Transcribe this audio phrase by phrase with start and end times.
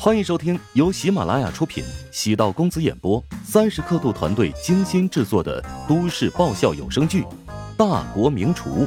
[0.00, 7.22] 欢迎收听由喜马拉雅出品、喜道公子演播、三十刻度团队精心制作的都市爆笑有声剧
[7.76, 8.86] 《大国名厨》，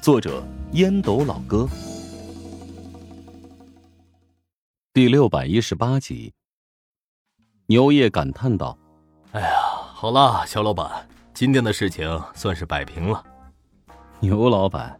[0.00, 0.42] 作者
[0.72, 1.68] 烟斗老哥，
[4.94, 6.32] 第六百一十八集。
[7.66, 8.78] 牛业感叹道
[9.32, 9.50] ：“哎呀，
[9.92, 13.22] 好了，肖老板，今天的事情算是摆平了。”
[14.20, 14.98] 牛老板，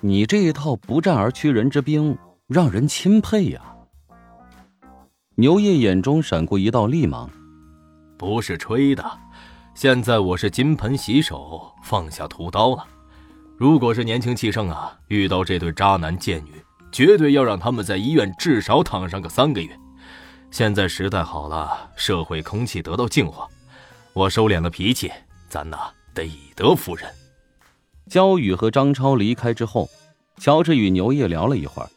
[0.00, 3.74] 你这一套不战而屈人之兵，让人钦佩呀。
[5.40, 7.30] 牛爷眼中闪过一道厉芒，
[8.16, 9.08] 不是吹的。
[9.72, 12.84] 现在我是金盆洗手，放下屠刀了。
[13.56, 19.70] 如果是年轻气盛啊，遇到这对渣男贱女，绝对要让他们在医院至少躺上个三个月。
[20.50, 23.46] 现在时代好了，社会空气得到净化，
[24.14, 25.08] 我收敛了脾气，
[25.48, 25.78] 咱呐
[26.12, 27.08] 得以德服人。
[28.10, 29.88] 焦宇和张超离开之后，
[30.38, 31.88] 乔治与牛爷聊了一会儿。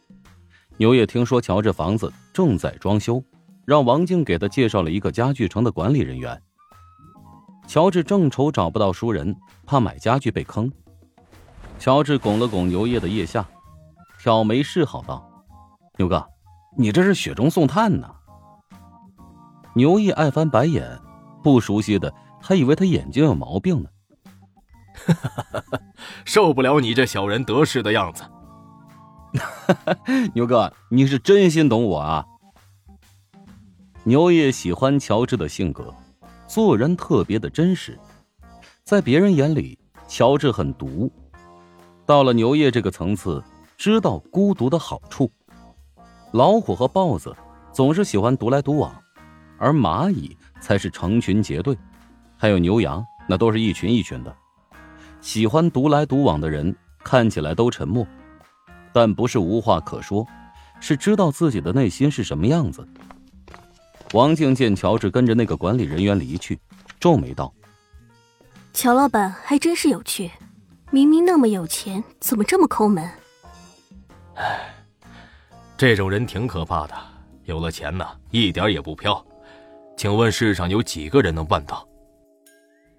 [0.78, 3.24] 牛爷听说乔治房子正在装修。
[3.66, 6.42] 让王静给他介绍了一个家具城的管理人员。
[7.68, 10.72] 乔治正愁找不到熟人，怕买家具被坑。
[11.80, 13.48] 乔治拱了拱牛业的腋下，
[14.20, 15.26] 挑眉示好道
[15.98, 16.28] ：“牛哥，
[16.78, 18.10] 你这是雪中送炭呢。”
[19.74, 21.00] 牛业爱翻白眼，
[21.42, 23.90] 不熟悉的还以为他眼睛有毛病呢。
[24.94, 25.80] 哈哈哈
[26.26, 28.24] 受不了你这小人得势的样子。
[30.36, 32.26] 牛哥，你是真心懂我啊。
[34.04, 35.94] 牛爷喜欢乔治的性格，
[36.48, 38.00] 做人特别的真实，
[38.84, 41.12] 在别人眼里，乔治很独。
[42.04, 43.44] 到了牛爷这个层次，
[43.78, 45.32] 知道孤独的好处。
[46.32, 47.36] 老虎和豹子
[47.72, 48.92] 总是喜欢独来独往，
[49.60, 51.78] 而蚂蚁才是成群结队，
[52.36, 54.36] 还有牛羊，那都是一群一群的。
[55.22, 58.08] 喜欢独来独往的人看起来都沉默，
[58.92, 60.26] 但不是无话可说，
[60.80, 62.84] 是知道自己的内心是什么样子。
[64.14, 66.60] 王静见乔治跟着那个管理人员离去，
[67.00, 67.54] 皱眉道
[68.74, 70.30] ：“乔老板还真是有趣，
[70.92, 73.10] 明明那么有钱，怎么这么抠门？”
[74.36, 74.74] 唉，
[75.78, 76.94] 这种人挺可怕的，
[77.46, 79.26] 有了钱呢，一点也不飘。
[79.96, 81.88] 请问世上有几个人能办到？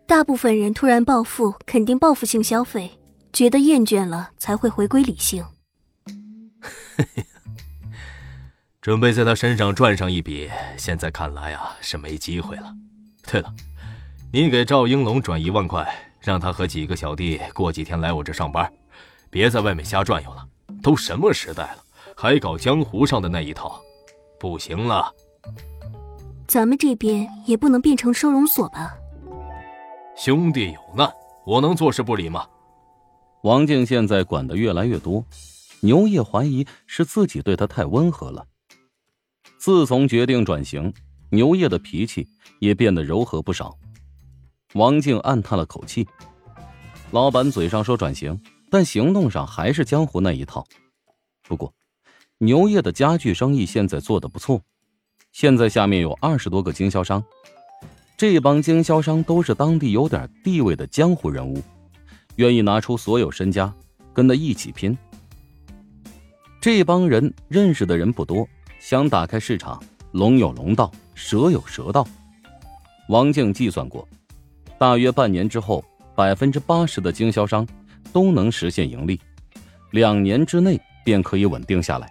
[0.06, 2.90] 大部分人突然暴富，肯定报复性消费，
[3.34, 5.44] 觉得厌倦了才会回归理性。
[8.82, 12.74] 准备在他身上赚上一笔，现在看来啊是没机会了。
[13.24, 13.54] 对了，
[14.32, 15.88] 你给赵英龙转一万块，
[16.20, 18.68] 让他和几个小弟过几天来我这上班，
[19.30, 20.44] 别在外面瞎转悠了。
[20.82, 21.76] 都什么时代了，
[22.16, 23.80] 还搞江湖上的那一套，
[24.40, 25.14] 不行了。
[26.48, 28.96] 咱们这边也不能变成收容所吧？
[30.16, 31.08] 兄弟有难，
[31.46, 32.44] 我能坐视不理吗？
[33.44, 35.24] 王静现在管的越来越多，
[35.82, 38.44] 牛业怀疑是自己对他太温和了。
[39.62, 40.92] 自从决定转型，
[41.30, 42.28] 牛业的脾气
[42.58, 43.78] 也变得柔和不少。
[44.74, 46.04] 王静暗叹了口气
[47.12, 48.36] ：“老板嘴上说转型，
[48.72, 50.66] 但行动上还是江湖那一套。
[51.44, 51.72] 不过，
[52.38, 54.60] 牛业的家具生意现在做的不错，
[55.30, 57.22] 现在下面有二十多个经销商，
[58.16, 61.62] 这帮经销商都是当地有点地位的江湖人物，
[62.34, 63.72] 愿意拿出所有身家
[64.12, 64.98] 跟他一起拼。
[66.60, 68.44] 这帮人认识的人不多。”
[68.82, 72.04] 想打开市场，龙有龙道，蛇有蛇道。
[73.08, 74.06] 王静计算过，
[74.76, 75.84] 大约半年之后，
[76.16, 77.64] 百分之八十的经销商
[78.12, 79.20] 都能实现盈利，
[79.92, 82.10] 两年之内便可以稳定下来。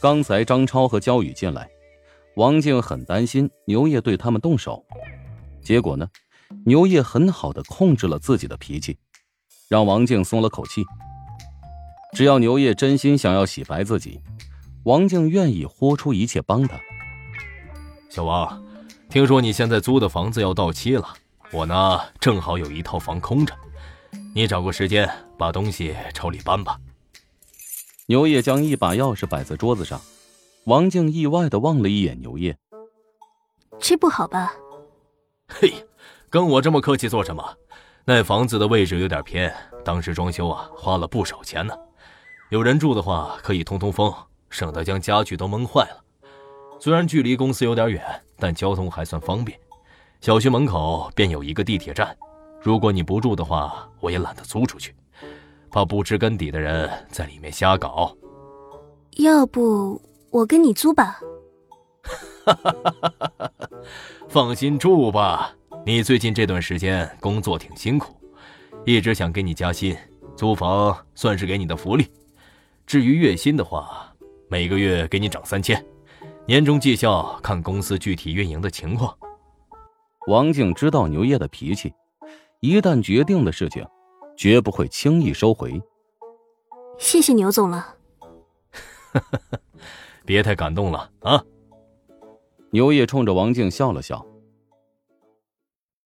[0.00, 1.68] 刚才张超和焦宇进来，
[2.36, 4.86] 王静很担心牛业对他们动手，
[5.60, 6.08] 结果呢，
[6.64, 8.96] 牛业很好的控制了自己的脾气，
[9.68, 10.84] 让王静松了口气。
[12.14, 14.20] 只要牛业真心想要洗白自己。
[14.86, 16.80] 王静愿意豁出一切帮他。
[18.08, 18.64] 小王，
[19.10, 21.12] 听说你现在租的房子要到期了，
[21.50, 23.52] 我呢正好有一套房空着，
[24.32, 26.78] 你找个时间把东西朝里搬吧。
[28.06, 30.00] 牛业将一把钥匙摆在桌子上，
[30.66, 32.56] 王静意外的望了一眼牛业，
[33.80, 34.52] 这不好吧？
[35.48, 35.84] 嘿，
[36.30, 37.56] 跟我这么客气做什么？
[38.04, 39.52] 那房子的位置有点偏，
[39.84, 41.74] 当时装修啊花了不少钱呢。
[42.50, 44.14] 有人住的话可以通通风。
[44.50, 46.02] 省得将家具都闷坏了。
[46.78, 48.02] 虽然距离公司有点远，
[48.38, 49.58] 但交通还算方便。
[50.20, 52.16] 小区门口便有一个地铁站。
[52.60, 54.94] 如果你不住的话，我也懒得租出去，
[55.70, 58.16] 怕不知根底的人在里面瞎搞。
[59.18, 60.00] 要不
[60.30, 61.20] 我跟你租吧？
[62.44, 63.70] 哈哈哈哈哈！
[64.28, 65.52] 放心住吧。
[65.84, 68.14] 你最近这段时间工作挺辛苦，
[68.84, 69.96] 一直想给你加薪，
[70.36, 72.10] 租房算是给你的福利。
[72.86, 74.12] 至于月薪的话，
[74.48, 75.84] 每个月给你涨三千，
[76.46, 79.16] 年终绩效看公司具体运营的情况。
[80.28, 81.92] 王静知道牛业的脾气，
[82.60, 83.84] 一旦决定的事情，
[84.36, 85.82] 绝不会轻易收回。
[86.96, 87.96] 谢谢牛总了。
[90.24, 91.44] 别太感动了啊！
[92.70, 94.24] 牛业冲着王静笑了笑。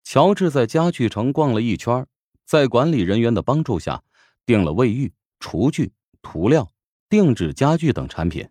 [0.02, 2.06] 乔治在家具城逛了一圈，
[2.46, 4.02] 在管理人员的帮助下，
[4.46, 5.92] 订了卫浴、厨具、
[6.22, 6.68] 涂料、
[7.10, 8.48] 定制家具等产品。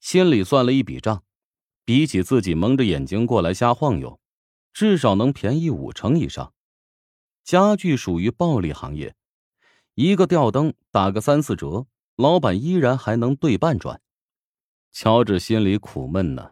[0.00, 1.22] 心里算了一笔账，
[1.84, 4.20] 比起自己蒙着眼睛过来瞎晃悠，
[4.72, 6.52] 至少能便宜五成以上。
[7.44, 9.14] 家具属于暴利行业，
[9.94, 11.86] 一个吊灯打个三四折，
[12.16, 14.00] 老板依然还能对半赚。
[14.90, 16.50] 乔治心里苦闷呢。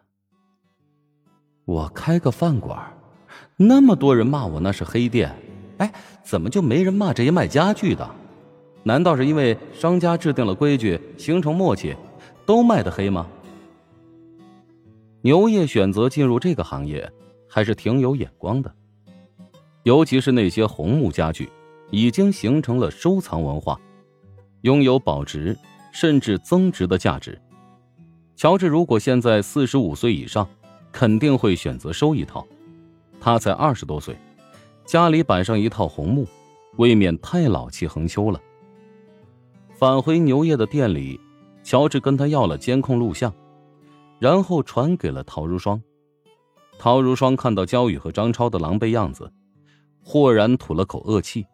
[1.65, 2.97] 我开个饭馆。
[3.57, 5.35] 那么多人骂我那是黑店，
[5.79, 8.22] 哎，怎么就没人骂这些卖家具的？
[8.83, 11.95] 难道是因为商家制定了规矩，形成默契，
[12.45, 13.27] 都卖的黑吗？
[15.21, 17.09] 牛业选择进入这个行业，
[17.47, 18.73] 还是挺有眼光的，
[19.83, 21.49] 尤其是那些红木家具，
[21.91, 23.79] 已经形成了收藏文化，
[24.61, 25.57] 拥有保值
[25.93, 27.39] 甚至增值的价值。
[28.35, 30.45] 乔治如果现在四十五岁以上，
[30.91, 32.45] 肯定会选择收一套。
[33.21, 34.17] 他才二十多岁，
[34.83, 36.27] 家里摆上一套红木，
[36.75, 38.37] 未免太老气横秋了。
[39.83, 41.19] 返回牛业的店里，
[41.61, 43.35] 乔治跟他要了监控录像，
[44.17, 45.83] 然后传给了陶如霜。
[46.79, 49.33] 陶如霜看到焦宇和张超的狼狈样子，
[50.01, 51.47] 豁然吐了口恶气。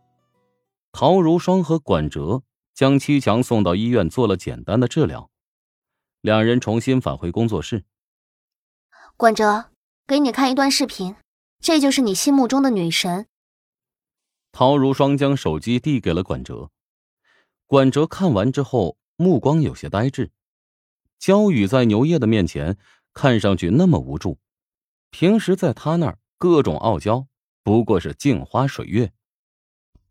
[0.91, 2.43] 陶如霜和管哲
[2.75, 5.31] 将七强送到医院做了简单的治疗，
[6.21, 7.83] 两人重新返回工作室。
[9.17, 9.71] 管哲，
[10.05, 11.15] 给你看一段视频。
[11.59, 13.25] 这就是你心目中的女神。
[14.51, 16.69] 陶如霜将手机递给了管哲，
[17.69, 20.31] 管哲看完之后，目光有些呆滞。
[21.19, 22.79] 焦宇在牛烨的面前
[23.13, 24.39] 看上去那么无助，
[25.11, 27.27] 平时在他那儿各种傲娇，
[27.61, 29.13] 不过是镜花水月。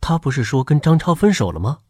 [0.00, 1.80] 他不是说跟张超分手了吗？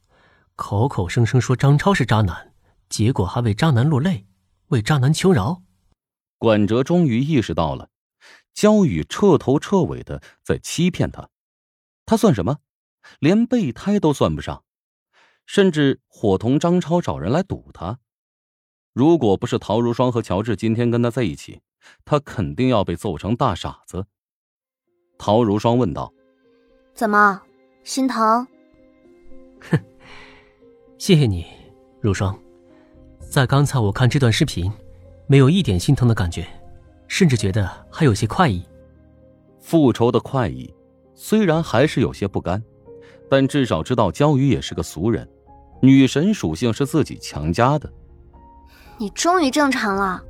[0.57, 2.55] 口口声声说张超是渣男，
[2.89, 4.27] 结果还为渣男落泪，
[4.69, 5.63] 为渣男求饶。
[6.39, 7.91] 管哲终于意识到了。
[8.55, 11.29] 焦宇彻头彻尾的在欺骗他，
[12.07, 12.61] 他算什么？
[13.19, 14.65] 连备胎都算不上，
[15.49, 17.99] 甚至伙同张超找人来堵他。
[18.93, 21.63] 如果不是陶如霜和乔治今天跟他在一起，
[22.05, 24.05] 他肯定要被揍成大傻子。
[25.17, 26.13] 陶如霜问道
[26.93, 27.41] ：“怎么，
[27.83, 28.47] 心疼？”
[29.71, 29.83] 哼，
[30.99, 31.47] 谢谢你，
[32.03, 32.39] 如霜。
[33.19, 34.71] 在刚才我看这段视频，
[35.27, 36.47] 没有一点心疼的感觉。
[37.09, 38.63] 甚至觉得还有些快意，
[39.59, 40.71] 复仇的快意，
[41.15, 42.63] 虽然还是有些不甘，
[43.31, 45.27] 但至少知道焦宇也是个俗人，
[45.81, 47.91] 女神属性是自己强加的。
[48.99, 50.23] 你终于正常了。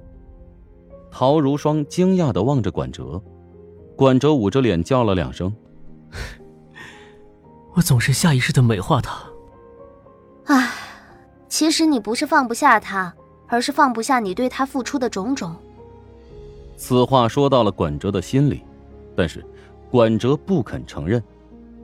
[1.10, 3.20] 陶如霜惊讶的望着管哲，
[3.96, 5.52] 管哲捂着脸叫了两声
[7.74, 9.18] ：“我总是下意识的美化他。”
[10.44, 10.70] 唉，
[11.48, 13.14] 其实你不是放不下他，
[13.46, 15.56] 而是放不下你对他付出的种种。
[16.76, 18.62] 此话说到了管哲的心里，
[19.16, 19.44] 但是
[19.90, 21.22] 管哲不肯承认，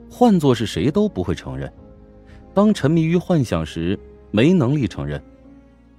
[0.09, 1.71] 换做是谁都不会承认。
[2.55, 3.99] 当沉迷于幻想时，
[4.31, 5.19] 没能力承认；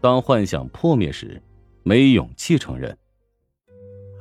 [0.00, 1.38] 当幻想破灭时，
[1.82, 2.96] 没勇气承认。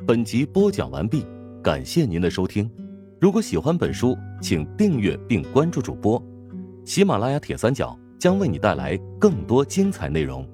[0.05, 1.25] 本集播讲完毕，
[1.63, 2.69] 感谢您的收听。
[3.21, 6.21] 如果喜欢本书，请订阅并关注主播。
[6.83, 10.45] 喜马拉雅铁三角将为你带来更多精彩内容。